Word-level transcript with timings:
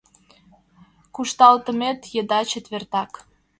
Кушталтымет 1.15 1.99
еда- 2.21 2.39
четвертак 2.51 3.11